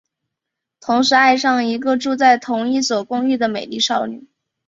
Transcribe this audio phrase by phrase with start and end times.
[0.79, 4.27] 同时爱上了一个住在同一所公寓的美丽少女。